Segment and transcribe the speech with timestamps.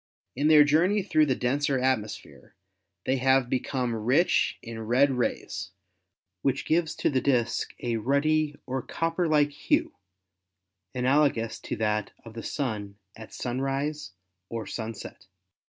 [0.35, 2.55] In their journey through the denser atmosphere
[3.05, 5.69] they have become rich in red rays,
[6.41, 9.95] which gives to the disk a ruddy or copper like hue
[10.95, 14.13] analogous to that of the Sun at sunrise
[14.49, 15.27] or sunset.